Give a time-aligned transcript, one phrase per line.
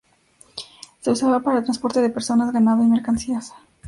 [1.01, 3.53] Se usaba para transporte de personas, ganado y mercancías.